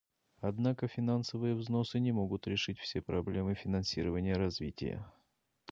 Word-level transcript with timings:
Однако 0.39 0.87
финансовые 0.87 1.53
взносы 1.53 1.99
не 1.99 2.11
могут 2.11 2.47
решить 2.47 2.79
все 2.79 3.03
проблемы 3.03 3.53
финансирования 3.53 4.33
развития. 4.33 5.05